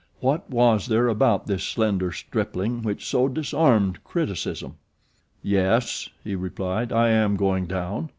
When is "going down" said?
7.35-8.09